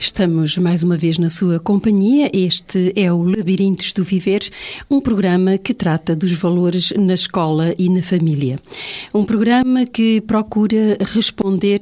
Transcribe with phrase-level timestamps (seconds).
[0.00, 2.30] Estamos mais uma vez na sua companhia.
[2.32, 4.48] Este é o Labirintos do Viver,
[4.88, 8.60] um programa que trata dos valores na escola e na família.
[9.12, 11.80] Um programa que procura responder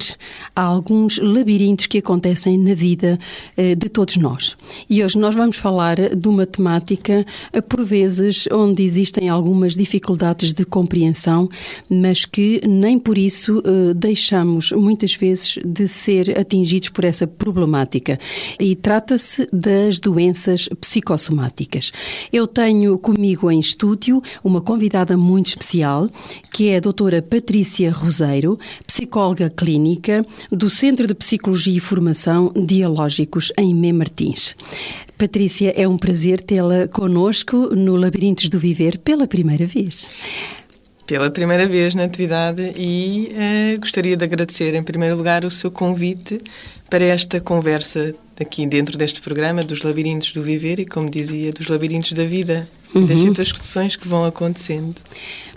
[0.55, 3.19] a alguns labirintos que acontecem na vida
[3.55, 4.57] eh, de todos nós.
[4.89, 10.55] E hoje nós vamos falar de uma temática, eh, por vezes, onde existem algumas dificuldades
[10.55, 11.51] de compreensão,
[11.87, 18.06] mas que nem por isso eh, deixamos muitas vezes de ser atingidos por essa problemática
[18.61, 21.93] e trata-se das doenças psicossomáticas.
[22.33, 26.09] Eu tenho comigo em estúdio uma convidada muito especial,
[26.53, 33.53] que é a doutora Patrícia Roseiro, psicóloga clínica do Centro de Psicologia e Formação Dialógicos
[33.59, 34.55] em Mê Martins.
[35.19, 40.11] Patrícia, é um prazer tê-la conosco no Labirintos do Viver pela primeira vez
[41.07, 45.71] pela primeira vez na atividade e uh, gostaria de agradecer, em primeiro lugar, o seu
[45.71, 46.41] convite
[46.91, 51.69] para esta conversa aqui dentro deste programa dos labirintos do viver e, como dizia, dos
[51.69, 53.07] labirintos da vida, uhum.
[53.07, 54.97] das situações que vão acontecendo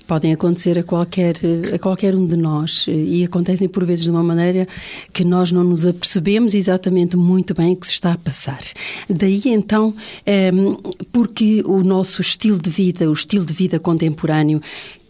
[0.09, 1.35] podem acontecer a qualquer,
[1.71, 4.67] a qualquer um de nós e acontecem por vezes de uma maneira
[5.13, 8.59] que nós não nos apercebemos exatamente muito bem o que se está a passar.
[9.07, 9.93] Daí então,
[10.25, 10.75] ehm,
[11.11, 14.59] porque o nosso estilo de vida, o estilo de vida contemporâneo,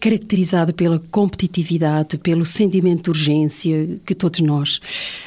[0.00, 4.80] caracterizado pela competitividade, pelo sentimento de urgência que todos nós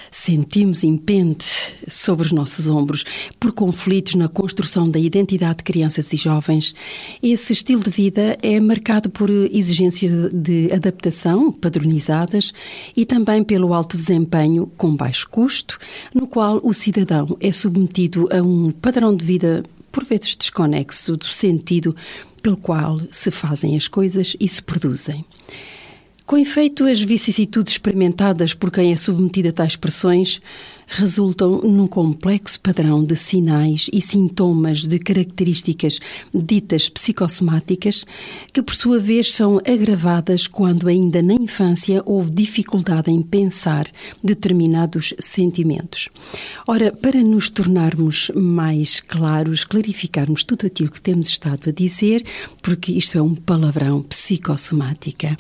[0.09, 3.03] sentimos impente sobre os nossos ombros,
[3.39, 6.73] por conflitos na construção da identidade de crianças e jovens,
[7.21, 12.53] esse estilo de vida é marcado por exigências de adaptação padronizadas
[12.95, 15.79] e também pelo alto desempenho com baixo custo,
[16.13, 21.25] no qual o cidadão é submetido a um padrão de vida por vezes desconexo do
[21.25, 21.95] sentido
[22.44, 25.26] pelo qual se fazem as coisas e se produzem.
[26.26, 30.42] Com efeito, as vicissitudes experimentadas por quem é submetido a tais pressões
[30.88, 35.99] resultam num complexo padrão de sinais e sintomas de características
[36.33, 38.05] ditas psicossomáticas,
[38.51, 43.88] que por sua vez são agravadas quando ainda na infância houve dificuldade em pensar
[44.23, 46.09] determinados sentimentos.
[46.67, 52.23] Ora, para nos tornarmos mais claros, clarificarmos tudo aquilo que temos estado a dizer,
[52.61, 55.38] porque isto é um palavrão psicossomática,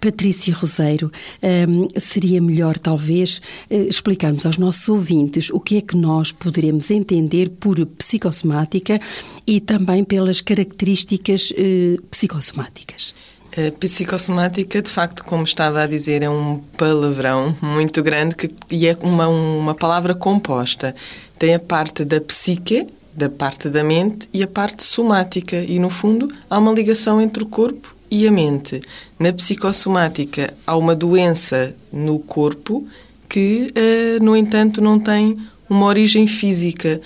[0.00, 1.10] Patrícia Roseiro,
[1.42, 6.30] hum, seria melhor talvez eh, explicarmos aos nossos nossos ouvintes o que é que nós
[6.32, 9.00] poderemos entender por psicossomática
[9.46, 13.14] e também pelas características eh, psicossomáticas.
[13.52, 18.86] A psicossomática, de facto, como estava a dizer, é um palavrão muito grande que, e
[18.86, 20.94] é uma, uma palavra composta.
[21.38, 25.56] Tem a parte da psique, da parte da mente, e a parte somática.
[25.56, 28.82] E, no fundo, há uma ligação entre o corpo e a mente.
[29.18, 32.86] Na psicossomática, há uma doença no corpo
[33.28, 35.36] que, uh, no entanto, não tem
[35.68, 37.00] uma origem física.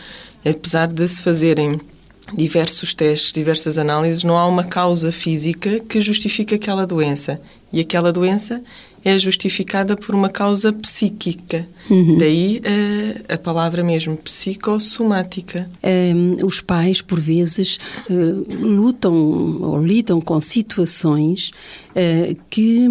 [0.44, 1.80] Apesar de se fazerem
[2.34, 7.40] diversos testes, diversas análises, não há uma causa física que justifique aquela doença.
[7.72, 8.62] E aquela doença
[9.04, 11.66] é justificada por uma causa psíquica.
[11.88, 12.18] Uhum.
[12.18, 15.68] Daí uh, a palavra mesmo, psicossomática.
[15.82, 17.78] Um, os pais, por vezes,
[18.08, 19.14] uh, lutam
[19.62, 21.50] ou lidam com situações
[21.90, 22.86] uh, que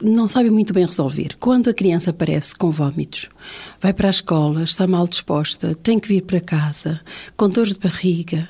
[0.00, 1.36] não sabem muito bem resolver.
[1.38, 3.28] Quando a criança aparece com vômitos,
[3.80, 7.00] vai para a escola, está mal disposta, tem que vir para casa,
[7.36, 8.48] com dores de barriga,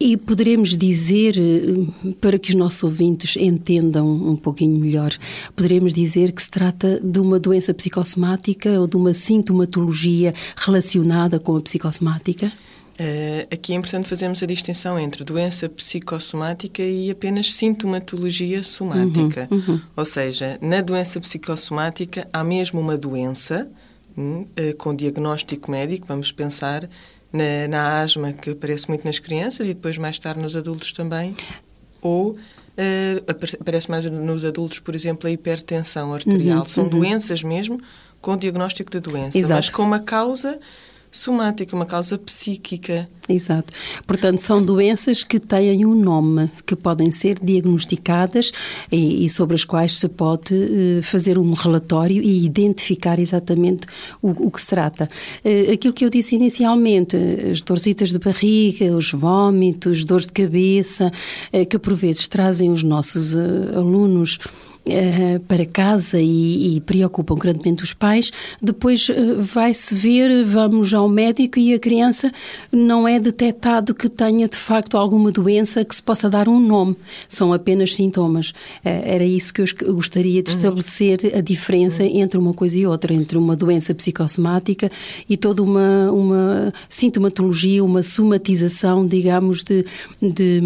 [0.00, 5.12] e poderemos dizer, eh, para que os nossos ouvintes entendam um pouquinho melhor,
[5.54, 11.54] poderemos dizer que se trata de uma doença psicossomática ou de uma sintomatologia relacionada com
[11.54, 12.50] a psicossomática?
[12.98, 19.48] Uh, aqui é importante fazermos a distinção entre doença psicossomática e apenas sintomatologia somática.
[19.50, 19.80] Uhum, uhum.
[19.96, 23.70] Ou seja, na doença psicossomática há mesmo uma doença
[24.18, 26.88] uh, com diagnóstico médico, vamos pensar
[27.32, 31.34] na, na asma, que aparece muito nas crianças e depois mais tarde nos adultos também,
[32.02, 32.36] ou uh,
[33.60, 36.60] aparece mais nos adultos, por exemplo, a hipertensão arterial.
[36.60, 36.90] Uhum, São uhum.
[36.90, 37.80] doenças mesmo
[38.20, 39.58] com diagnóstico de doença, Exato.
[39.58, 40.58] mas com uma causa
[41.10, 43.08] somática, uma causa psíquica.
[43.28, 43.72] Exato.
[44.06, 48.52] Portanto, são doenças que têm um nome, que podem ser diagnosticadas
[48.90, 53.86] e, e sobre as quais se pode uh, fazer um relatório e identificar exatamente
[54.20, 55.08] o, o que se trata.
[55.44, 57.16] Uh, aquilo que eu disse inicialmente,
[57.50, 61.12] as dorzitas de barriga, os vômitos, dores de cabeça,
[61.52, 64.38] uh, que por vezes trazem os nossos alunos
[64.86, 68.30] uh, para casa e, e, preocupam grandemente os pais,
[68.60, 72.32] depois uh, vai-se ver, vamos ao médico e a criança
[72.72, 76.96] não é detectado que tenha de facto alguma doença que se possa dar um nome,
[77.28, 78.52] são apenas sintomas.
[78.84, 80.56] era isso que eu gostaria de uhum.
[80.56, 82.20] estabelecer a diferença uhum.
[82.20, 84.90] entre uma coisa e outra, entre uma doença psicossomática
[85.28, 89.84] e toda uma, uma sintomatologia, uma somatização, digamos, de,
[90.20, 90.60] de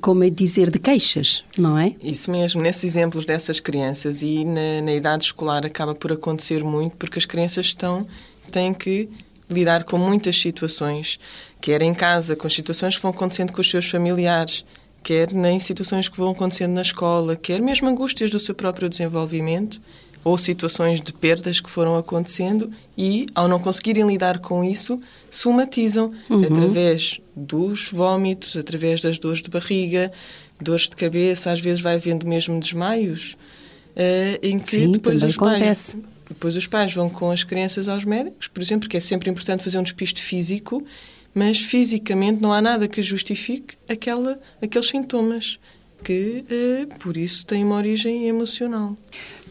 [0.00, 1.94] como é dizer, de queixas, não é?
[2.02, 6.96] Isso mesmo, nesses exemplos dessas crianças e na, na, idade escolar acaba por acontecer muito
[6.96, 8.06] porque as crianças estão,
[8.50, 9.08] têm que
[9.48, 11.18] lidar com muitas situações,
[11.60, 14.64] quer em casa, com as situações que vão acontecendo com os seus familiares,
[15.02, 19.80] quer em situações que vão acontecendo na escola, quer mesmo angústias do seu próprio desenvolvimento
[20.28, 26.12] ou situações de perdas que foram acontecendo e, ao não conseguirem lidar com isso, somatizam
[26.28, 26.44] uhum.
[26.44, 30.12] através dos vômitos, através das dores de barriga,
[30.60, 33.36] dores de cabeça, às vezes vai havendo mesmo desmaios,
[33.96, 35.98] uh, em que Sim, depois os pais acontece.
[36.28, 39.64] depois os pais vão com as crianças aos médicos, por exemplo, porque é sempre importante
[39.64, 40.84] fazer um despisto físico,
[41.34, 45.58] mas fisicamente não há nada que justifique aquela, aqueles sintomas
[46.04, 48.94] que, uh, por isso, têm uma origem emocional.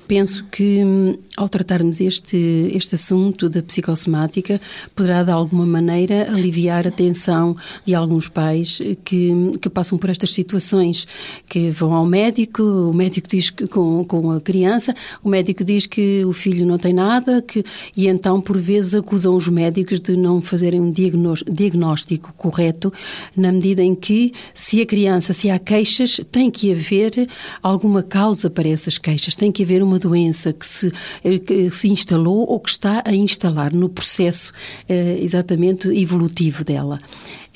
[0.07, 4.61] Penso que, hum, ao tratarmos este, este assunto da psicossomática,
[4.95, 10.31] poderá, de alguma maneira, aliviar a tensão de alguns pais que, que passam por estas
[10.31, 11.05] situações,
[11.47, 15.85] que vão ao médico, o médico diz que com, com a criança, o médico diz
[15.85, 17.65] que o filho não tem nada, que,
[17.95, 22.93] e então, por vezes, acusam os médicos de não fazerem um diagnóstico correto,
[23.35, 27.27] na medida em que, se a criança, se há queixas, tem que haver
[27.61, 31.69] alguma causa para essas queixas, tem que haver uma uma doença que se, eh, que
[31.71, 34.53] se instalou ou que está a instalar no processo
[34.87, 36.99] eh, exatamente evolutivo dela.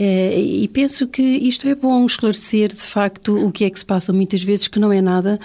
[0.03, 3.85] Eh, e penso que isto é bom esclarecer, de facto, o que é que se
[3.85, 5.39] passa muitas vezes, que não é nada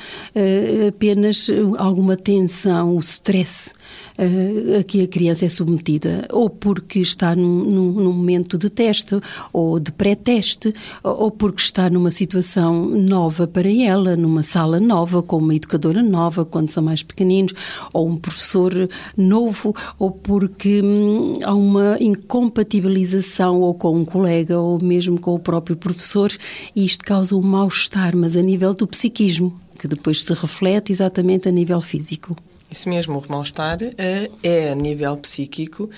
[0.88, 1.48] apenas
[1.78, 3.72] alguma tensão, o stress
[4.18, 8.70] uh, a que a criança é submetida, ou porque está num, num, num momento de
[8.70, 9.20] teste,
[9.52, 10.72] ou de pré-teste,
[11.02, 16.44] ou porque está numa situação nova para ela, numa sala nova, com uma educadora nova,
[16.44, 17.52] quando são mais pequeninos,
[17.92, 24.82] ou um professor novo, ou porque hum, há uma incompatibilização ou com um colega, ou
[24.82, 26.30] mesmo com o próprio professor,
[26.74, 31.48] e isto causa um mal-estar, mas a nível do psiquismo, que depois se reflete exatamente
[31.48, 32.36] a nível físico.
[32.70, 35.88] Isso mesmo, o mal-estar uh, é a nível psíquico,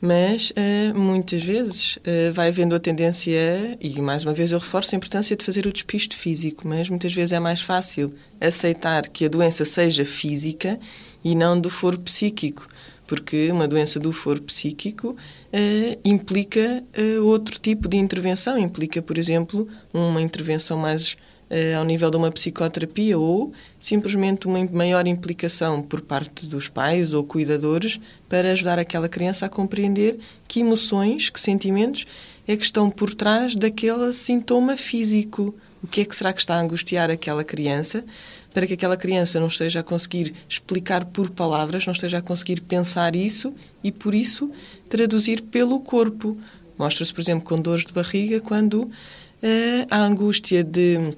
[0.00, 4.94] mas uh, muitas vezes uh, vai havendo a tendência, e mais uma vez eu reforço
[4.94, 9.24] a importância de fazer o despisto físico, mas muitas vezes é mais fácil aceitar que
[9.24, 10.78] a doença seja física
[11.24, 12.66] e não do foro psíquico,
[13.06, 15.16] porque uma doença do foro psíquico
[16.04, 16.84] implica
[17.22, 21.16] outro tipo de intervenção, implica, por exemplo, uma intervenção mais
[21.50, 27.12] uh, ao nível de uma psicoterapia ou simplesmente uma maior implicação por parte dos pais
[27.12, 30.18] ou cuidadores para ajudar aquela criança a compreender
[30.48, 32.06] que emoções, que sentimentos
[32.46, 35.54] é que estão por trás daquele sintoma físico.
[35.82, 38.04] O que é que será que está a angustiar aquela criança
[38.56, 42.62] para que aquela criança não esteja a conseguir explicar por palavras, não esteja a conseguir
[42.62, 43.52] pensar isso
[43.84, 44.50] e, por isso,
[44.88, 46.38] traduzir pelo corpo.
[46.78, 48.90] Mostra-se, por exemplo, com dores de barriga quando uh,
[49.90, 51.14] a angústia de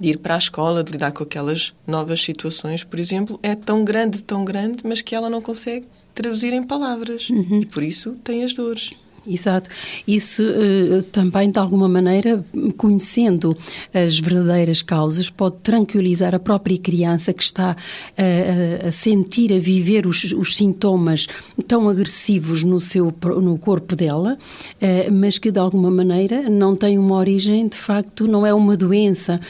[0.00, 3.84] de ir para a escola, de lidar com aquelas novas situações, por exemplo, é tão
[3.84, 7.28] grande, tão grande, mas que ela não consegue traduzir em palavras.
[7.28, 7.62] Uhum.
[7.62, 8.92] E por isso tem as dores.
[9.28, 9.68] Exato.
[10.06, 12.42] Isso uh, também, de alguma maneira,
[12.78, 13.54] conhecendo
[13.92, 20.06] as verdadeiras causas, pode tranquilizar a própria criança que está uh, a sentir, a viver
[20.06, 21.26] os, os, sintomas
[21.66, 26.98] tão agressivos no, seu, no corpo dela, uh, mas que, de alguma maneira, não tem
[26.98, 29.40] uma origem, de facto, não é uma doença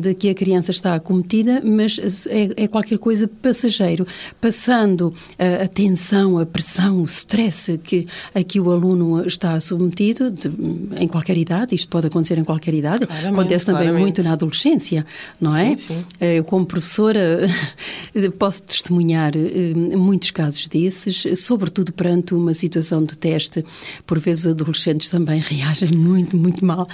[0.00, 4.06] de que a criança está acometida, mas é, é qualquer coisa passageiro,
[4.40, 10.50] passando a tensão, a pressão, o stress que, a que o aluno está submetido de,
[10.98, 14.02] em qualquer idade, isto pode acontecer em qualquer idade, claramente, acontece também claramente.
[14.02, 15.06] muito na adolescência,
[15.40, 15.76] não é?
[15.76, 16.04] Sim, sim.
[16.20, 17.48] Eh, eu, como professora,
[18.38, 23.64] posso testemunhar eh, muitos casos desses, sobretudo perante uma situação de teste.
[24.06, 26.88] Por vezes, os adolescentes também reagem muito, muito mal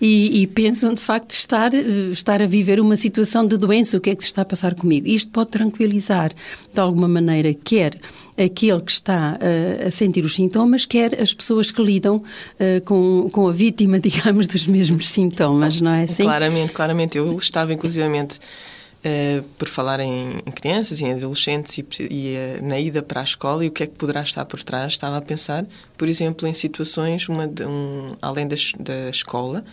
[0.00, 4.00] e, e pensam, de facto, estar, eh, estar a viver uma situação de doença, o
[4.00, 5.06] que é que se está a passar comigo.
[5.08, 6.32] Isto pode tranquilizar,
[6.72, 7.98] de alguma maneira, quer
[8.36, 13.28] aquele que está uh, a sentir os sintomas, quer as pessoas que lidam uh, com,
[13.30, 16.24] com a vítima, digamos, dos mesmos sintomas, não é assim?
[16.24, 17.18] Claramente, claramente.
[17.18, 22.78] Eu estava, inclusivamente, uh, por falar em, em, crianças e em adolescentes e, e na
[22.78, 25.22] ida para a escola e o que é que poderá estar por trás, estava a
[25.22, 29.64] pensar, por exemplo, em situações, uma de, um, além da, da escola,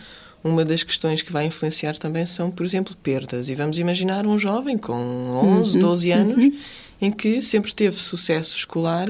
[0.42, 3.50] uma das questões que vai influenciar também são, por exemplo, perdas.
[3.50, 5.80] E vamos imaginar um jovem com 11, uhum.
[5.80, 6.58] 12 anos, uhum.
[7.00, 9.08] Em que sempre teve sucesso escolar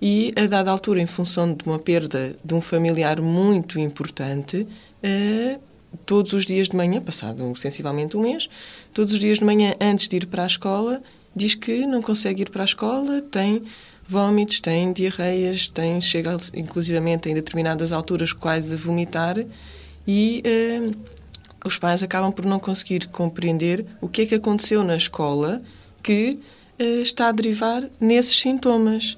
[0.00, 5.60] e, a dada altura, em função de uma perda de um familiar muito importante, uh,
[6.04, 8.48] todos os dias de manhã, passado sensivelmente um mês,
[8.92, 11.02] todos os dias de manhã, antes de ir para a escola,
[11.34, 13.62] diz que não consegue ir para a escola, tem
[14.06, 19.36] vômitos, tem diarreias, tem, chega inclusivamente em determinadas alturas quase a vomitar
[20.06, 20.96] e uh,
[21.64, 25.60] os pais acabam por não conseguir compreender o que é que aconteceu na escola
[26.02, 26.38] que
[26.78, 29.16] está a derivar nesses sintomas.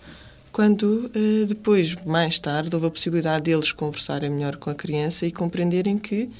[0.52, 5.30] Quando uh, depois, mais tarde, houve a possibilidade deles conversarem melhor com a criança e
[5.30, 6.30] compreenderem que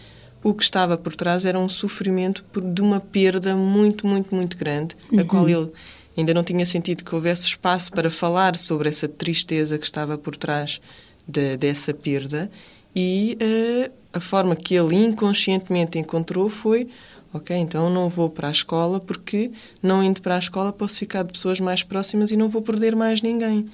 [0.42, 4.96] o que estava por trás era um sofrimento de uma perda muito, muito, muito grande,
[5.12, 5.20] uhum.
[5.20, 5.70] a qual ele
[6.16, 10.36] ainda não tinha sentido que houvesse espaço para falar sobre essa tristeza que estava por
[10.36, 10.80] trás
[11.26, 12.50] de, dessa perda
[12.94, 16.88] e uh, a forma que ele inconscientemente encontrou foi
[17.32, 19.50] ok, então não vou para a escola porque
[19.82, 22.96] não indo para a escola posso ficar de pessoas mais próximas e não vou perder
[22.96, 23.66] mais ninguém.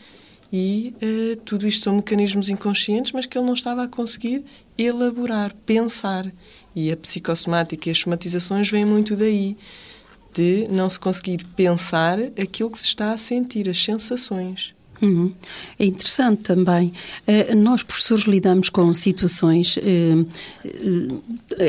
[0.52, 4.44] E uh, tudo isto são mecanismos inconscientes, mas que ele não estava a conseguir
[4.78, 6.30] elaborar, pensar.
[6.76, 9.56] E a psicossomática e as somatizações vêm muito daí,
[10.32, 14.73] de não se conseguir pensar aquilo que se está a sentir, as sensações.
[15.02, 15.32] Uhum.
[15.78, 16.92] É interessante também.
[17.26, 19.80] Uh, nós, professores, lidamos com situações, uh,
[20.20, 21.22] uh,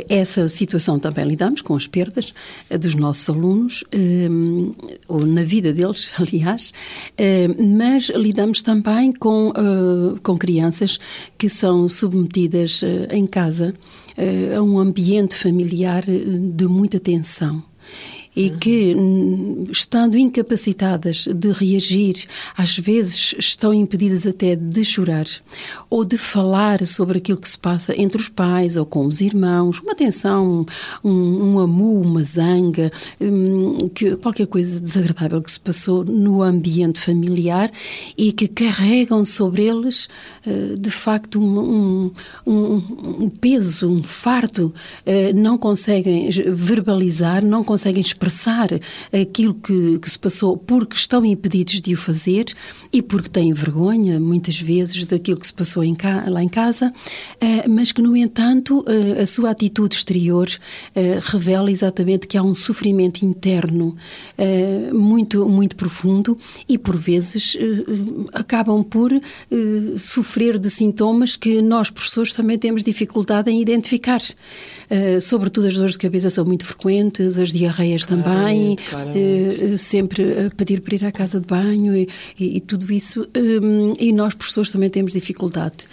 [0.09, 2.33] essa situação também lidamos com as perdas
[2.79, 3.83] dos nossos alunos,
[5.07, 6.73] ou na vida deles, aliás,
[7.57, 9.51] mas lidamos também com,
[10.23, 10.99] com crianças
[11.37, 13.73] que são submetidas em casa
[14.55, 17.63] a um ambiente familiar de muita tensão
[18.35, 18.95] e que,
[19.71, 22.25] estando incapacitadas de reagir,
[22.57, 25.25] às vezes estão impedidas até de chorar
[25.89, 29.79] ou de falar sobre aquilo que se passa entre os pais ou com os irmãos,
[29.79, 30.65] uma tensão,
[31.03, 36.99] um, um amu, uma zanga, um, que, qualquer coisa desagradável que se passou no ambiente
[36.99, 37.71] familiar
[38.17, 40.09] e que carregam sobre eles,
[40.45, 42.11] uh, de facto, um,
[42.45, 44.73] um, peso, um fardo,
[45.05, 48.69] uh, não conseguem verbalizar, não conseguem expressar expressar
[49.13, 52.45] aquilo que, que se passou porque estão impedidos de o fazer
[52.91, 56.89] e porque têm vergonha, muitas vezes, daquilo que se passou em ca, lá em casa,
[56.91, 62.43] uh, mas que, no entanto, uh, a sua atitude exterior uh, revela exatamente que há
[62.43, 63.95] um sofrimento interno
[64.93, 67.57] muito, muito profundo e, por vezes,
[68.33, 69.11] acabam por
[69.97, 74.21] sofrer de sintomas que nós, professores, também temos dificuldade em identificar.
[75.21, 79.77] Sobretudo, as dores de cabeça são muito frequentes, as diarreias também, claramente, claramente.
[79.77, 82.07] sempre a pedir para ir à casa de banho e,
[82.39, 83.27] e, e tudo isso.
[83.35, 85.87] Um, e nós, professores, também temos dificuldade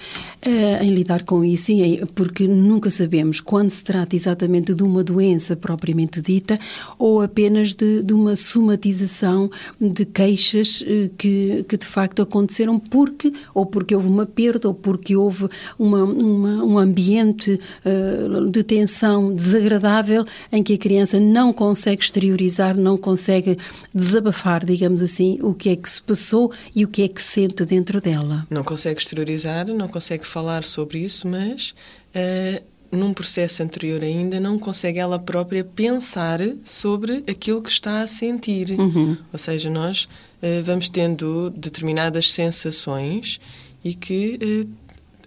[0.47, 1.73] uh, em lidar com isso,
[2.15, 6.59] porque nunca sabemos quando se trata exatamente de uma doença propriamente dita
[6.99, 13.33] ou apenas de, de uma somatização de queixas uh, que, que de facto aconteceram porque
[13.55, 19.35] ou porque houve uma perda ou porque houve uma, uma um ambiente uh, de tensão
[19.35, 23.59] desagradável em que a criança não consegue exteriorizar, não consegue
[23.95, 27.65] desabafar, digamos assim, o que é que se passou e o que é que sente
[27.65, 28.47] dentro dela.
[28.51, 31.75] Não consegue exteriorizar, não consegue falar sobre isso, mas
[32.17, 38.07] uh, num processo anterior ainda não consegue ela própria pensar sobre aquilo que está a
[38.07, 38.73] sentir.
[38.73, 39.17] Uhum.
[39.33, 43.39] Ou seja, nós uh, vamos tendo determinadas sensações
[43.85, 44.69] e que uh,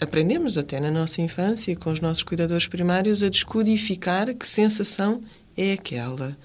[0.01, 5.21] aprendemos até na nossa infância com os nossos cuidadores primários a descodificar que sensação
[5.55, 6.35] é aquela.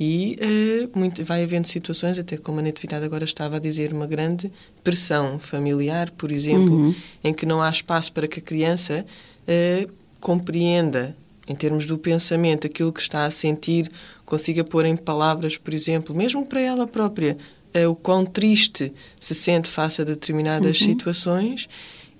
[0.00, 4.06] E uh, muito, vai havendo situações, até como a Natividade agora estava a dizer, uma
[4.06, 4.50] grande
[4.84, 6.94] pressão familiar, por exemplo, uhum.
[7.24, 9.04] em que não há espaço para que a criança
[9.42, 9.90] uh,
[10.20, 11.16] compreenda,
[11.48, 13.90] em termos do pensamento, aquilo que está a sentir,
[14.24, 17.36] consiga pôr em palavras, por exemplo, mesmo para ela própria,
[17.74, 20.86] uh, o quão triste se sente face a determinadas uhum.
[20.86, 21.68] situações.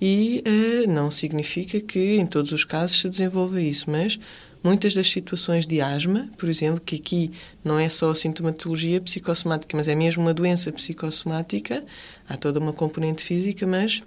[0.01, 0.45] E
[0.87, 4.17] não significa que em todos os casos se desenvolva isso, mas
[4.63, 7.31] Muitas das situações de asma, por exemplo, que aqui
[7.65, 11.85] não é só a sintomatologia psicossomática, mas é mesmo uma doença psicossomática,
[12.29, 14.03] há toda uma componente física, mas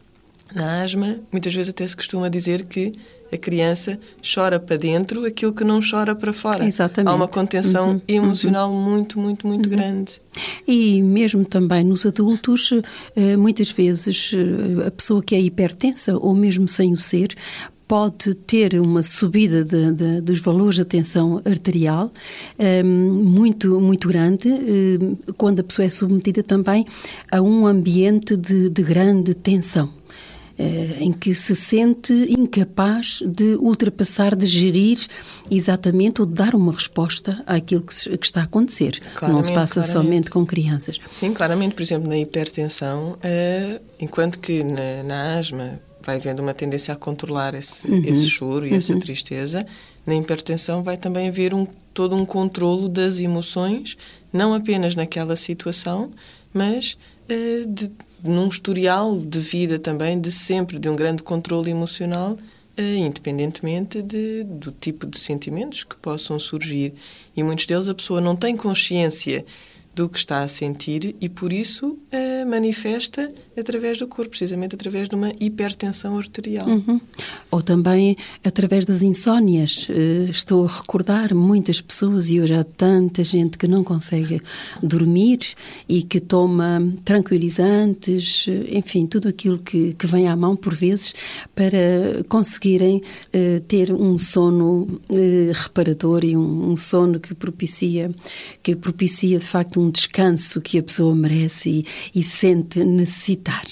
[0.53, 2.91] na asma, muitas vezes até se costuma dizer que
[3.31, 6.65] a criança chora para dentro aquilo que não chora para fora.
[6.65, 7.11] Exatamente.
[7.11, 8.81] Há uma contenção uhum, emocional uhum.
[8.81, 9.75] muito, muito, muito uhum.
[9.75, 10.21] grande.
[10.67, 12.73] E mesmo também nos adultos,
[13.15, 17.33] eh, muitas vezes eh, a pessoa que é hipertensa, ou mesmo sem o ser,
[17.91, 22.09] pode ter uma subida de, de, dos valores de tensão arterial
[22.57, 26.85] um, ehm, muito, muito grande um, ehm, quando a pessoa é submetida também
[27.29, 29.89] a um ambiente de, de grande tensão.
[30.57, 34.99] eh, em que se sente incapaz de ultrapassar, de gerir
[35.49, 39.01] exatamente ou de dar uma resposta àquilo que, está a acontecer.
[39.15, 39.91] Claramente, Não se passa claramente.
[39.91, 40.97] somente com crianças.
[41.09, 46.53] Sim, claramente, por exemplo, na hipertensão, uh, enquanto que na, na, asma vai havendo uma
[46.53, 48.03] tendência a controlar esse, uhum.
[48.05, 48.77] esse choro e uhum.
[48.77, 49.65] essa tristeza,
[50.05, 53.97] na hipertensão vai também haver um, todo um controlo das emoções,
[54.31, 56.11] não apenas naquela situação,
[56.53, 56.97] mas
[57.29, 57.91] uh, de,
[58.23, 62.31] num historial de vida também, de sempre, de um grande controle emocional,
[62.77, 66.93] uh, independentemente de, do tipo de sentimentos que possam surgir.
[67.35, 69.45] E muitos deles a pessoa não tem consciência
[69.93, 75.09] do que está a sentir e por isso uh, manifesta através do corpo, precisamente através
[75.09, 76.67] de uma hipertensão arterial.
[76.67, 77.01] Uhum.
[77.49, 79.87] Ou também através das insónias.
[79.89, 84.41] Uh, estou a recordar muitas pessoas e hoje há tanta gente que não consegue
[84.81, 85.39] dormir
[85.87, 91.13] e que toma tranquilizantes, eh, enfim, tudo aquilo que, que vem à mão por vezes
[91.53, 92.97] para conseguirem
[93.33, 94.99] uh, ter um sono
[95.53, 98.11] reparador e um, um sono que propicia
[98.63, 101.69] que propicia de facto um descanso que a pessoa merece
[102.13, 102.83] e, e sente
[103.41, 103.65] necessitar.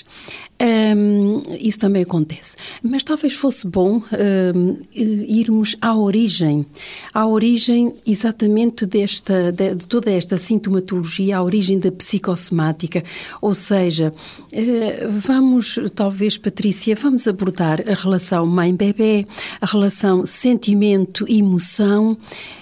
[0.61, 2.57] Um, isso também acontece.
[2.83, 6.65] Mas talvez fosse bom um, irmos à origem,
[7.13, 13.01] à origem exatamente desta, de, de, toda esta sintomatologia, à origem da psicossomática.
[13.41, 14.13] Ou seja,
[14.51, 19.25] uh, vamos, talvez, Patrícia, vamos abordar a relação mãe-bebê,
[19.61, 22.17] a relação sentimento-emoção.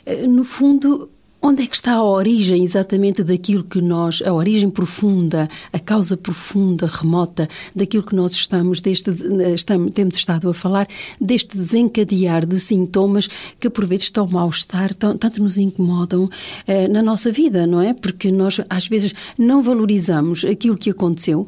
[0.06, 1.10] Uh, no fundo,
[1.40, 6.18] Onde é que está a origem exatamente daquilo que nós, a origem profunda, a causa
[6.18, 9.12] profunda, remota, daquilo que nós estamos, deste,
[9.54, 10.88] estamos, temos estado a falar,
[11.22, 13.30] deste desencadear de sintomas
[13.60, 16.28] que por vezes estão mal-estar, tanto nos incomodam
[16.66, 17.94] eh, na nossa vida, não é?
[17.94, 21.48] Porque nós às vezes não valorizamos aquilo que aconteceu,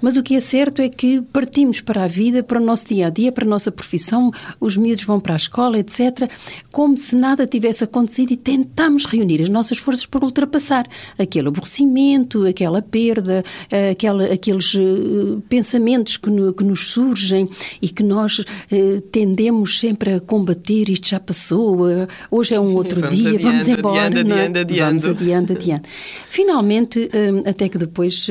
[0.00, 3.06] mas o que é certo é que partimos para a vida, para o nosso dia
[3.06, 6.30] a dia, para a nossa profissão, os miúdos vão para a escola, etc.,
[6.70, 10.86] como se nada tivesse acontecido e tentamos reunir as nossas forças para ultrapassar
[11.18, 13.44] aquele aborrecimento, aquela perda,
[13.90, 17.48] aquela, aqueles uh, pensamentos que, no, que, nos surgem
[17.80, 20.88] e que nós uh, tendemos sempre a combater.
[20.88, 24.06] Isto já passou, uh, hoje é um outro vamos dia, adiante, vamos embora.
[24.06, 24.80] Adiante, adiante, adiante.
[24.80, 25.82] Vamos adiante, adiante.
[26.28, 27.10] Finalmente,
[27.44, 28.28] até que depois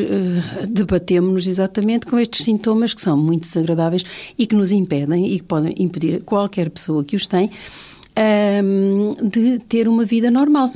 [0.68, 4.04] debatemos exatamente com estes sintomas que são muito desagradáveis
[4.38, 7.50] e que nos impedem e que podem impedir qualquer pessoa que os tem
[9.24, 10.74] de ter uma vida normal.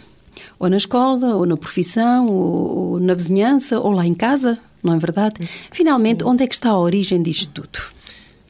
[0.59, 4.97] Ou na escola, ou na profissão, ou, na vizinhança, ou lá em casa, não é
[4.97, 5.35] verdade?
[5.71, 7.83] Finalmente, onde é que está a origem disto tudo?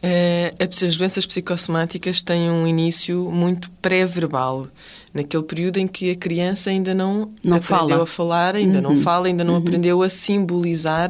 [0.03, 4.67] Uh, as doenças psicossomáticas têm um início muito pré-verbal,
[5.13, 8.03] naquele período em que a criança ainda não, não aprendeu fala.
[8.03, 8.83] a falar, ainda uhum.
[8.83, 9.59] não fala, ainda não uhum.
[9.59, 11.09] aprendeu a simbolizar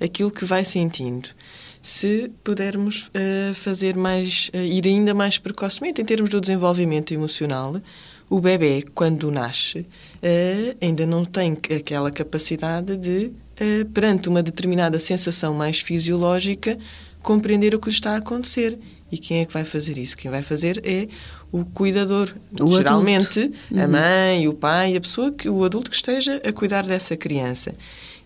[0.00, 1.28] aquilo que vai sentindo.
[1.82, 7.80] Se pudermos uh, fazer mais, uh, ir ainda mais precocemente em termos do desenvolvimento emocional,
[8.28, 13.32] o bebê, quando nasce, uh, ainda não tem aquela capacidade de,
[13.92, 16.78] perante uma determinada sensação mais fisiológica,
[17.22, 18.78] compreender o que lhe está a acontecer.
[19.10, 20.16] E quem é que vai fazer isso?
[20.16, 21.08] Quem vai fazer é
[21.50, 22.34] o cuidador.
[22.60, 23.82] O Geralmente, uhum.
[23.82, 27.74] a mãe, o pai, a pessoa, que, o adulto que esteja a cuidar dessa criança.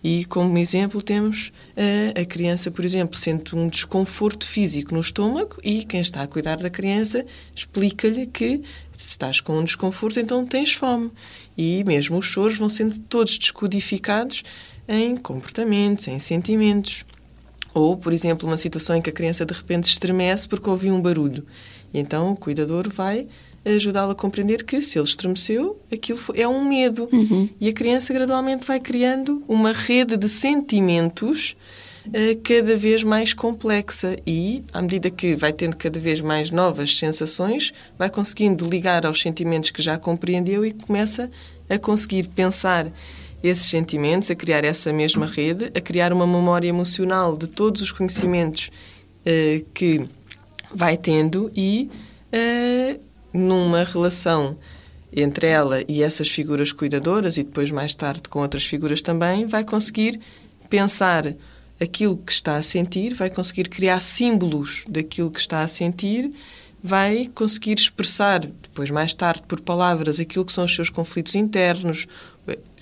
[0.03, 5.55] E como exemplo temos a, a criança, por exemplo, sente um desconforto físico no estômago
[5.63, 8.61] e quem está a cuidar da criança explica-lhe que
[8.97, 11.09] estás com um desconforto, então tens fome.
[11.57, 14.43] E mesmo os choros vão sendo todos descodificados
[14.87, 17.05] em comportamentos, em sentimentos.
[17.73, 21.01] Ou, por exemplo, uma situação em que a criança de repente estremece porque ouviu um
[21.01, 21.45] barulho.
[21.93, 23.27] E então o cuidador vai
[23.65, 27.07] ajudá-lo a compreender que se ele estremeceu, aquilo é um medo.
[27.11, 27.49] Uhum.
[27.59, 31.55] E a criança gradualmente vai criando uma rede de sentimentos
[32.07, 36.97] uh, cada vez mais complexa e, à medida que vai tendo cada vez mais novas
[36.97, 41.31] sensações, vai conseguindo ligar aos sentimentos que já compreendeu e começa
[41.69, 42.91] a conseguir pensar
[43.41, 47.91] esses sentimentos, a criar essa mesma rede, a criar uma memória emocional de todos os
[47.91, 48.69] conhecimentos
[49.25, 50.05] uh, que
[50.73, 51.89] vai tendo e
[52.33, 54.57] uh, numa relação
[55.11, 59.63] entre ela e essas figuras cuidadoras e depois mais tarde com outras figuras também, vai
[59.63, 60.19] conseguir
[60.69, 61.35] pensar
[61.79, 66.31] aquilo que está a sentir, vai conseguir criar símbolos daquilo que está a sentir,
[66.81, 72.07] vai conseguir expressar depois mais tarde por palavras aquilo que são os seus conflitos internos,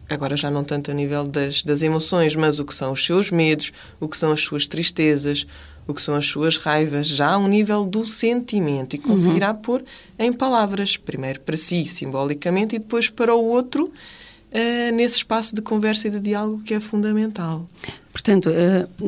[0.09, 3.31] agora já não tanto a nível das, das emoções, mas o que são os seus
[3.31, 5.45] medos, o que são as suas tristezas,
[5.91, 9.58] o que são as suas raivas, já a um nível do sentimento e conseguirá uhum.
[9.58, 9.84] pôr
[10.17, 15.62] em palavras, primeiro para si, simbolicamente, e depois para o outro, uh, nesse espaço de
[15.62, 17.67] conversa e de diálogo que é fundamental.
[18.12, 18.49] Portanto,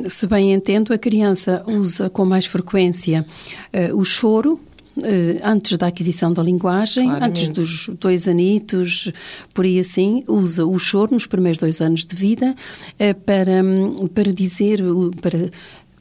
[0.07, 3.25] se bem entendo, a criança usa com mais frequência
[3.93, 4.61] o choro,
[5.43, 7.41] antes da aquisição da linguagem, Claramente.
[7.41, 9.11] antes dos dois anitos,
[9.53, 12.55] por aí assim, usa o choro nos primeiros dois anos de vida
[13.25, 13.61] para,
[14.13, 14.79] para dizer,
[15.19, 15.49] para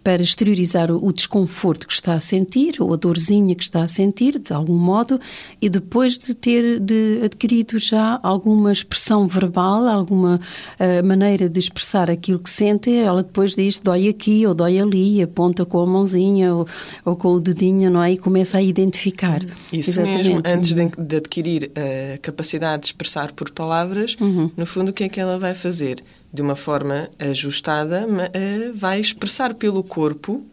[0.02, 4.38] para exteriorizar o desconforto que está a sentir ou a dorzinha que está a sentir,
[4.38, 5.20] de algum modo,
[5.60, 10.40] e depois de ter de adquirido já alguma expressão verbal, alguma
[10.80, 15.22] uh, maneira de expressar aquilo que sente, ela depois diz dói aqui ou dói ali,
[15.22, 16.66] aponta com a mãozinha ou,
[17.04, 18.12] ou com o dedinho, não é?
[18.12, 19.42] E começa a identificar.
[19.72, 20.28] Isso Exatamente.
[20.28, 24.50] mesmo, antes de, de, adquirir a capacidade de expressar por palavras, uhum.
[24.56, 26.02] no fundo, o que é que ela vai fazer?
[26.32, 30.44] De uma forma ajustada, eh, vai expressar pelo corpo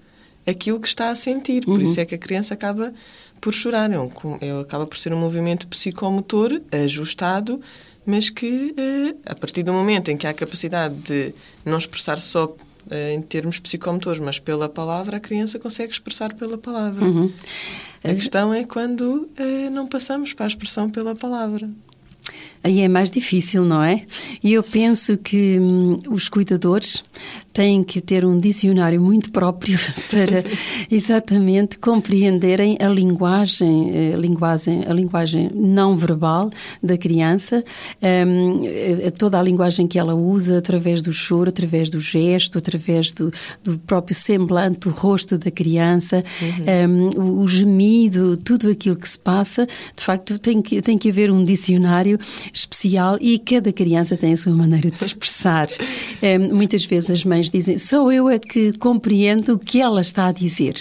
[0.46, 1.63] aquilo que está a sentir.
[1.63, 1.84] Por uhum.
[1.84, 2.94] isso é que a criança acaba
[3.39, 3.89] por chorar.
[3.89, 4.10] É um,
[4.42, 7.62] é, acaba por ser um movimento psicomotor ajustado,
[8.06, 12.20] mas que, eh, a partir do momento em que há a capacidade de não expressar
[12.20, 12.54] só
[12.89, 17.06] eh, em termos psicomotores, mas pela palavra, a criança consegue expressar pela palavra.
[17.06, 17.32] Uhum.
[18.04, 19.30] A questão é quando
[19.74, 21.70] não passamos para a expressão pela palavra.
[22.63, 24.04] Aí é mais difícil, não é?
[24.43, 27.04] E eu penso que hum, os cuidadores
[27.60, 29.78] têm que ter um dicionário muito próprio
[30.10, 30.45] para
[30.89, 36.50] exatamente compreenderem a linguagem, a eh, linguagem, a linguagem não verbal
[36.82, 37.62] da criança,
[38.02, 43.12] um, eh, toda a linguagem que ela usa através do choro, através do gesto, através
[43.12, 43.30] do,
[43.62, 47.10] do próprio semblante, do rosto da criança, uhum.
[47.17, 49.67] um, o, o, gemido, tudo aquilo que se passa.
[49.98, 52.17] De facto, tem que, tem que haver um dicionário
[52.54, 55.67] especial e cada criança tem a sua maneira de se expressar.
[56.24, 60.28] um, muitas vezes as mães dizem, só eu é que compreendo o que ela está
[60.28, 60.76] a dizer.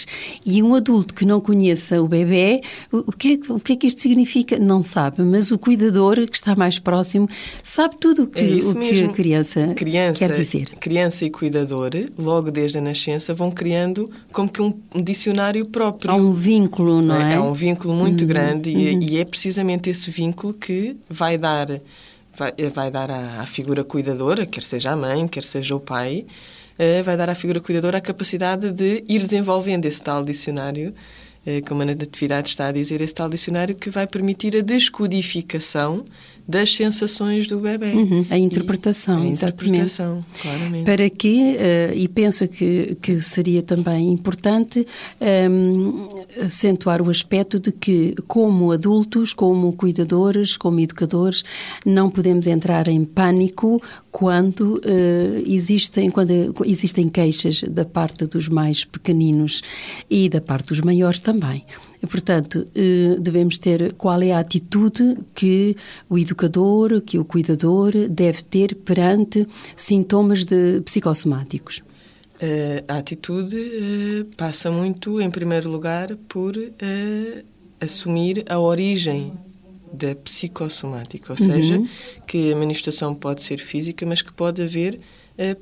[0.45, 3.87] E um adulto que não conheça o bebê, o que, é, o que é que
[3.87, 4.57] isto significa?
[4.57, 7.29] Não sabe, mas o cuidador que está mais próximo
[7.63, 10.69] sabe tudo o que, é o que a criança, criança, quer dizer.
[10.79, 16.11] Criança e cuidador, logo desde a nascença, vão criando como que um, um dicionário próprio.
[16.11, 17.35] Há um vínculo, não é?
[17.35, 18.79] É, um vínculo muito uhum, grande uhum.
[18.79, 21.67] E, e é precisamente esse vínculo que vai dar
[22.35, 26.25] vai, vai dar à, à, figura cuidadora, quer seja a mãe, quer seja o pai,
[27.03, 30.93] vai dar à figura cuidadora a capacidade de ir desenvolvendo esse tal dicionário,
[31.67, 36.05] como a Natividade está a dizer, esse tal dicionário que vai permitir a descodificação
[36.49, 37.91] das sensações do bebê.
[37.91, 40.83] Uhum, a interpretação, e, a interpretação, claramente.
[40.83, 44.87] Para que, uh, e penso que, que seria também importante
[45.21, 51.43] um, ehm, acentuar o aspecto de que, como adultos, como cuidadores, como educadores,
[51.85, 53.79] não podemos entrar em pânico
[54.11, 56.31] quando uh, existem quando
[56.65, 59.61] existem queixas da parte dos mais pequeninos
[60.09, 61.63] e da parte dos maiores também.
[62.07, 65.75] Portanto, eh, devemos ter qual é a atitude que
[66.09, 71.83] o educador, que o cuidador deve ter perante sintomas de psicossomáticos.
[72.39, 76.55] Eh, a atitude eh, passa muito, em primeiro lugar, por
[77.81, 79.33] assumir a origem
[79.91, 81.87] da psicossomática, ou seja, uhum.
[82.25, 84.99] que a manifestação pode ser física, mas que pode haver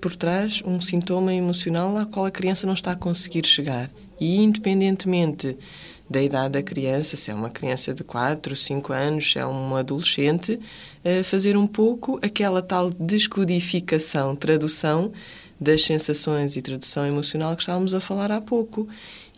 [0.02, 3.91] por trás um sintoma emocional ao qual a criança não está a conseguir chegar.
[4.19, 5.56] E, independentemente
[6.10, 9.76] da idade da criança, se é uma criança de 4, 5 anos, se é um
[9.76, 10.60] adolescente,
[11.26, 15.12] fazer um pouco aquela tal descodificação, tradução
[15.60, 18.88] das sensações e tradução emocional que estávamos a falar há pouco.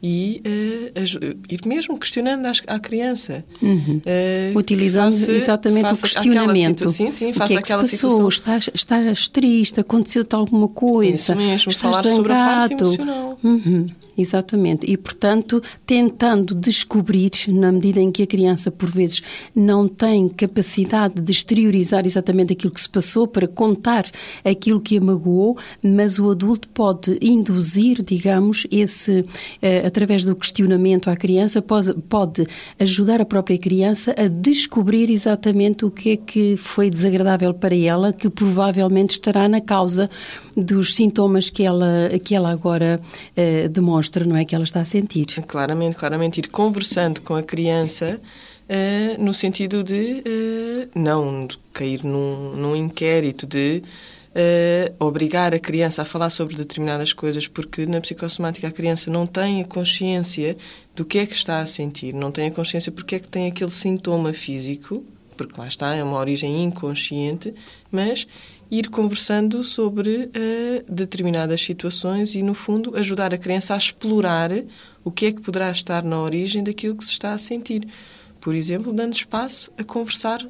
[0.01, 3.43] E uh, ir mesmo questionando à, criança.
[3.61, 4.01] Uhum.
[4.05, 6.89] Uh, Utilizando faça, exatamente faça o questionamento.
[6.89, 8.11] Sim, sim, faça o que é que aquela se passou?
[8.11, 8.29] Situação.
[8.29, 9.79] Estás, estás triste?
[9.79, 11.11] Aconteceu-te alguma coisa?
[11.11, 13.39] Isso mesmo, estás falar sobre a parte emocional.
[13.43, 13.87] Uhum.
[14.21, 14.89] Exatamente.
[14.91, 19.21] E, portanto, tentando descobrir, na medida em que a criança, por vezes,
[19.55, 24.05] não tem capacidade de exteriorizar exatamente aquilo que se passou para contar
[24.43, 29.25] aquilo que a magoou, mas o adulto pode induzir, digamos, esse,
[29.61, 32.47] eh, através do questionamento à criança, pode, pode
[32.79, 38.13] ajudar a própria criança a descobrir exatamente o que é que foi desagradável para ela,
[38.13, 40.09] que provavelmente estará na causa
[40.55, 44.45] dos sintomas que ela, que ela agora uh, demonstra, não é?
[44.45, 45.25] Que ela está a sentir.
[45.47, 46.39] Claramente, claramente.
[46.39, 48.19] Ir conversando com a criança
[48.69, 53.81] uh, no sentido de uh, não cair num, num inquérito de
[54.99, 59.61] obrigar a criança a falar sobre determinadas coisas, porque na psicossomática a criança não tem
[59.61, 60.55] a consciência
[60.95, 63.47] do que é que está a sentir, não tem a consciência porque é que tem
[63.47, 65.03] aquele sintoma físico,
[65.35, 67.53] porque lá está, é uma origem inconsciente,
[67.91, 68.27] mas
[68.69, 74.51] ir conversando sobre uh, determinadas situações e, no fundo, ajudar a criança a explorar
[75.03, 77.87] o que é que poderá estar na origem daquilo que se está a sentir.
[78.39, 80.45] Por exemplo, dando espaço a conversar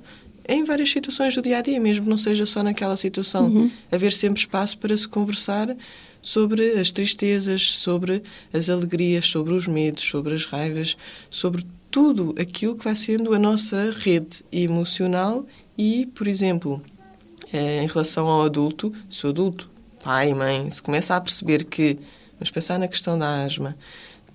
[0.50, 3.48] em várias situações do dia a dia, mesmo que não seja só naquela situação.
[3.48, 3.72] Uhum.
[3.92, 5.76] Haver sempre espaço para se conversar
[6.22, 10.98] sobre as tristezas, sobre as alegrias, sobre os medos, sobre as raivas,
[11.30, 15.46] sobre tudo aquilo que vai sendo a nossa rede emocional
[15.78, 16.82] e, por exemplo,
[17.54, 19.70] eh, em relação ao adulto, se o adulto,
[20.04, 21.98] pai, mãe, se começa a perceber que,
[22.34, 23.78] vamos pensar na questão da asma,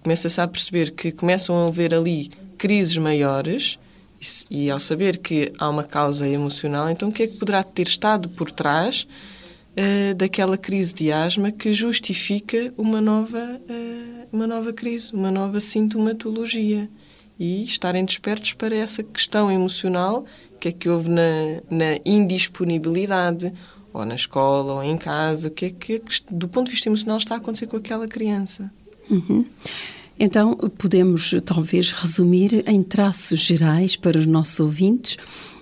[0.03, 3.79] começa-se a perceber que começam a haver ali crises maiores
[4.51, 7.87] e, ao saber que há uma causa emocional, então o que é que poderá ter
[7.87, 9.07] estado por trás
[9.73, 15.61] uh, daquela crise de asma que justifica uma nova, uh, uma nova crise, uma nova
[15.61, 16.89] sintomatologia?
[17.39, 20.25] E estarem despertos para essa questão emocional,
[20.61, 23.53] que é que houve na, na indisponibilidade,
[23.93, 27.19] ou na escola, ou em casa, o que é que, do ponto de vista emocional,
[27.19, 28.73] está a acontecer com aquela criança.
[29.11, 29.45] Uhum.
[30.19, 35.17] Então, podemos talvez resumir em traços gerais para os nossos ouvintes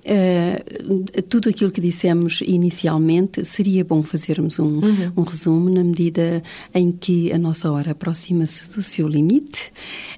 [0.04, 5.12] Uh, tudo aquilo que dissemos inicialmente, seria bom fazermos um, uhum.
[5.16, 6.42] um resumo na medida
[6.74, 9.72] em que a nossa hora aproxima-se do seu limite.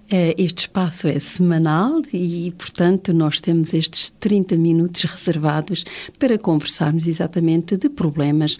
[0.05, 5.85] Uh, este espaço é semanal e, portanto, nós temos estes 30 minutos reservados
[6.19, 8.59] para conversarmos exatamente de problemas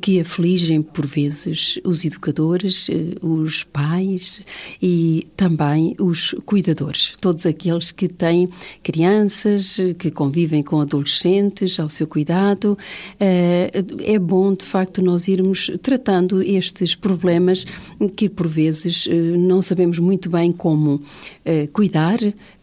[0.00, 4.40] que afligem, por vezes, os educadores, uh, os pais
[4.80, 8.48] e também os cuidadores, todos aqueles que têm
[8.84, 12.76] crianças, que convivem também com adolescentes ao seu cuidado.
[13.18, 13.70] Eh,
[14.04, 17.64] é bom, de facto, nós irmos tratando estes problemas
[18.16, 21.02] que, por vezes, eh, não sabemos muito bem como
[21.44, 22.18] eh, cuidar,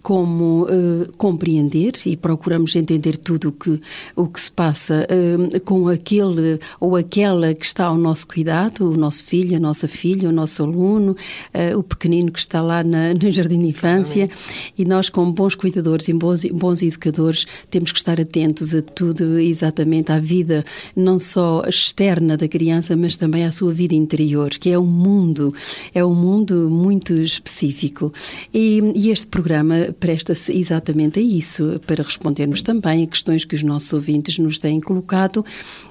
[0.08, 3.82] como uh, compreender e procuramos entender tudo o que,
[4.16, 8.96] o que se passa uh, com aquele ou aquela que está ao nosso cuidado, o
[8.96, 11.12] nosso filho, a nossa filha, o nosso aluno,
[11.54, 14.24] uh, o pequenino que está lá na, no jardim de infância.
[14.24, 14.72] Amém.
[14.78, 19.38] E nós, como bons cuidadores e bons, bons educadores, temos que estar atentos a tudo,
[19.38, 20.64] exatamente à vida,
[20.96, 25.54] não só externa da criança, mas também à sua vida interior, que é um mundo,
[25.94, 28.14] é um mundo muito específico.
[28.54, 33.64] E, e este programa presta-se exatamente a isso, para respondermos também a questões que os
[33.64, 35.46] nossos ouvintes nos têm colocado.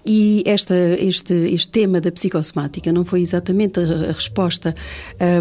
[0.05, 4.75] E esta, este, este tema da psicossomática não foi exatamente a, a resposta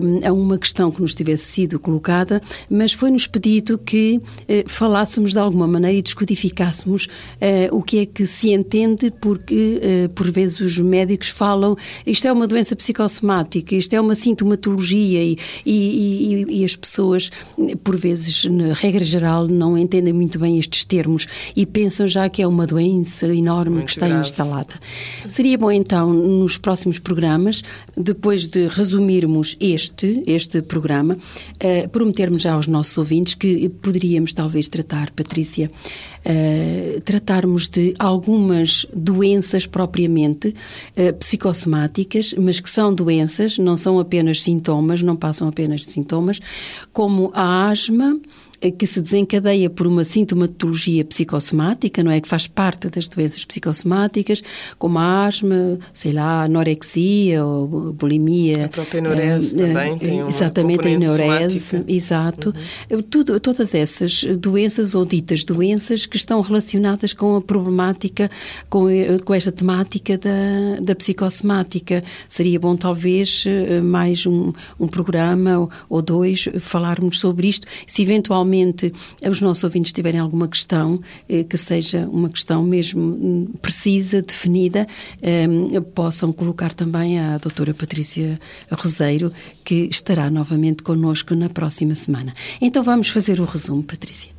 [0.04, 5.32] um, a uma questão que nos tivesse sido colocada, mas foi-nos pedido que eh, falássemos
[5.32, 7.08] de alguma maneira e descodificássemos
[7.40, 11.76] eh, o que é que se entende, porque eh, por vezes os médicos falam
[12.06, 17.32] isto é uma doença psicossomática, isto é uma sintomatologia e, e, e, e as pessoas
[17.84, 22.42] por vezes na regra geral, não entendem muito bem estes termos e pensam já que
[22.42, 24.22] é uma doença enorme muito que está grave.
[24.22, 24.74] instalada.
[25.28, 27.64] Seria bom, então, nos próximos programas,
[27.96, 34.68] depois de resumirmos este, este programa, uh, prometermos já aos nossos ouvintes que poderíamos talvez
[34.68, 35.72] tratar, Patrícia,
[36.26, 44.42] uh, tratarmos de algumas doenças propriamente uh, psicossomáticas, mas que são doenças, não são apenas
[44.42, 46.40] sintomas, não passam apenas de sintomas,
[46.92, 48.20] como a asma,
[48.78, 52.20] que se desencadeia por uma sintomatologia psicossomática, não é?
[52.22, 54.42] Que faz parte das doenças psicossomáticas,
[54.78, 58.66] como a asma, sei lá, anorexia ou bulimia.
[58.66, 62.54] A própria neurese é, também tem uma Exatamente, a neurese, exato.
[62.90, 63.02] Uhum.
[63.04, 68.30] Tudo, todas essas doenças ou ditas doenças que estão relacionadas com a problemática,
[68.70, 68.88] com,
[69.24, 72.04] com esta temática da, da psicossomática.
[72.28, 73.46] Seria bom, talvez,
[73.84, 78.94] mais um, um programa ou, ou dois falarmos sobre isto, se eventualmente eventualmente
[79.28, 84.88] os nossos ouvintes tiverem alguma questão, eh, que seja uma questão mesmo hum, precisa, definida,
[85.22, 85.48] eh,
[85.94, 88.40] possam colocar também à doutora Patrícia
[88.72, 89.32] Roseiro,
[89.64, 92.34] que estará novamente connosco na próxima semana.
[92.62, 94.32] Então vamos fazer o resumo, Patrícia.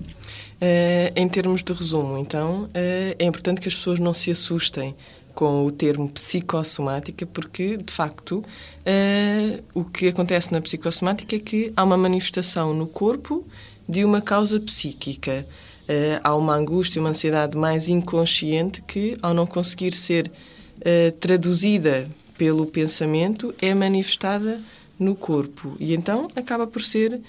[0.57, 2.71] Uh, em termos de resumo, então, uh,
[3.19, 4.95] é importante que as pessoas não se assustem
[5.37, 11.71] com o termo psicossomática, porque, de facto, uh, o que acontece na psicossomática é que
[11.77, 13.45] há uma manifestação no corpo
[13.89, 15.47] de uma causa psíquica.
[15.85, 22.09] Uh, há uma angústia, uma ansiedade mais inconsciente que, ao não conseguir ser uh, traduzida
[22.37, 24.61] pelo pensamento, é manifestada
[24.99, 25.77] no corpo.
[25.79, 27.23] E então acaba por ser uh,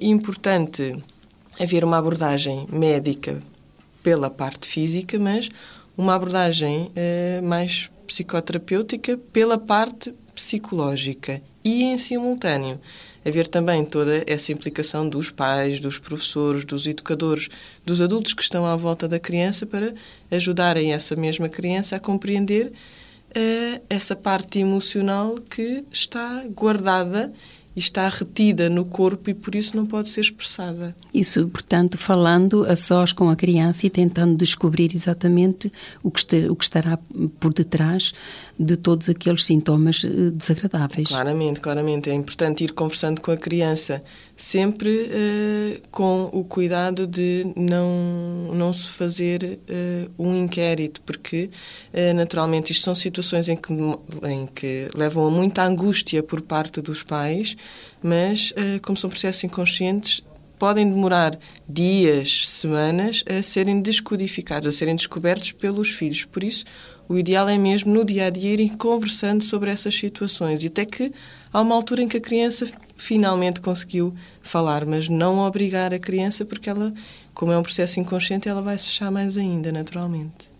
[0.00, 0.96] importante
[1.60, 3.42] haver uma abordagem médica
[4.02, 5.50] pela parte física, mas
[5.96, 6.92] uma abordagem
[7.42, 12.80] mais psicoterapêutica pela parte psicológica e em simultâneo
[13.24, 17.48] haver também toda essa implicação dos pais, dos professores, dos educadores,
[17.84, 19.94] dos adultos que estão à volta da criança para
[20.30, 22.72] ajudarem essa mesma criança a compreender
[23.30, 27.32] uh, essa parte emocional que está guardada
[27.78, 30.96] e está retida no corpo e por isso não pode ser expressada.
[31.14, 35.70] Isso, portanto, falando a sós com a criança e tentando descobrir exatamente
[36.02, 36.98] o que, o que estará
[37.38, 38.12] por detrás
[38.58, 41.08] de todos aqueles sintomas eh, desagradáveis.
[41.08, 42.10] Claramente, claramente.
[42.10, 44.02] É importante ir conversando com a criança,
[44.36, 51.50] sempre uh, com o cuidado de não, não se fazer uh, um inquérito, porque
[52.14, 53.72] naturalmente isto são situações em que,
[54.24, 57.56] em que levam a muita angústia por parte dos pais,
[58.02, 60.22] mas como são processos inconscientes,
[60.58, 66.24] podem demorar dias, semanas a serem descodificados, a serem descobertos pelos filhos.
[66.24, 66.64] Por isso,
[67.08, 70.84] o ideal é mesmo no dia a dia irem conversando sobre essas situações e até
[70.84, 71.12] que
[71.52, 72.66] há uma altura em que a criança
[72.96, 76.92] finalmente conseguiu falar, mas não obrigar a criança porque ela,
[77.32, 80.50] como é um processo inconsciente, ela vai se fechar mais ainda, naturalmente.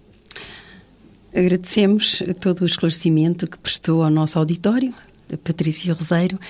[1.34, 4.94] Agradecemos todo o esclarecimento que prestou ao nosso auditório.
[5.44, 6.40] Patrícia Roseiro,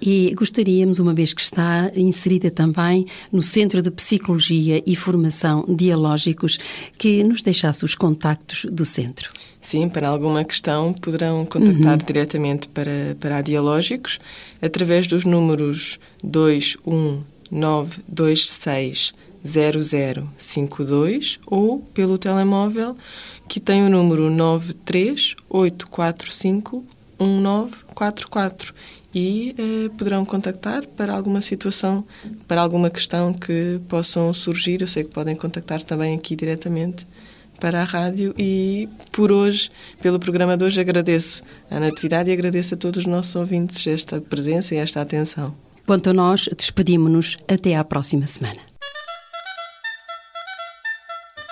[0.00, 6.56] e gostaríamos, uma vez que está inserida também no Centro de Psicologia e Formação Dialógicos,
[6.96, 9.28] que nos deixasse os contactos do centro.
[9.68, 12.06] Sim, para alguma questão poderão contactar uhum.
[12.06, 14.18] diretamente para, para a Dialógicos
[14.62, 19.12] através dos números 21926
[19.44, 22.96] 0052 ou pelo telemóvel
[23.46, 26.82] que tem o número 93845
[27.20, 28.72] 1944
[29.14, 32.06] e eh, poderão contactar para alguma situação,
[32.46, 34.80] para alguma questão que possam surgir.
[34.80, 37.06] Eu sei que podem contactar também aqui diretamente
[37.60, 42.74] para a rádio e por hoje, pelo programa de hoje, agradeço a Natividade e agradeço
[42.74, 45.54] a todos os nossos ouvintes esta presença e esta atenção.
[45.86, 48.60] Quanto a nós, despedimos-nos até à próxima semana.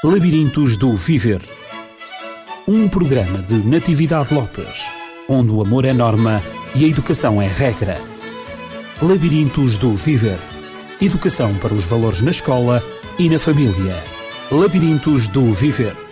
[0.05, 1.41] Labirintos do Viver
[2.69, 4.87] um programa de Natividade Lopes
[5.29, 6.43] onde o amor é norma
[6.75, 8.01] e a educação é regra.
[9.03, 10.39] Labirintos do Viver.
[11.01, 12.83] Educação para os valores na escola
[13.19, 14.16] e na família.
[14.51, 16.06] Labirintos do Viver.